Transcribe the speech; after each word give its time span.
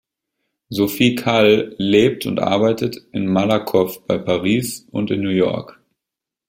Sophie 0.71 1.13
Calle 1.13 1.75
lebt 1.77 2.25
und 2.25 2.39
arbeitet 2.39 2.97
in 3.11 3.27
Malakoff 3.27 4.03
bei 4.07 4.17
Paris 4.17 4.87
und 4.91 5.11
in 5.11 5.21
New 5.21 5.29
York. 5.29 5.79